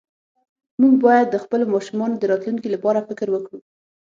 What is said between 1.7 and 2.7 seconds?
ماشومانو د راتلونکي